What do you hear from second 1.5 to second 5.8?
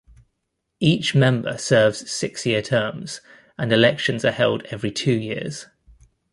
serves six-year terms, and elections are held every two years.